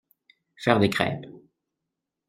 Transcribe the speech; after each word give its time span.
Faire 0.55 0.79
des 0.79 0.89
crêpes. 0.89 1.27